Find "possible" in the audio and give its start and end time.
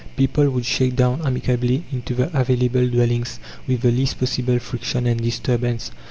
4.17-4.57